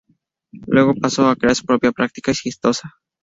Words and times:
Luego 0.65 0.95
pasó 0.95 1.29
a 1.29 1.35
crear 1.35 1.53
su 1.53 1.63
propia 1.63 1.91
práctica 1.91 2.31
exitosa. 2.31 2.95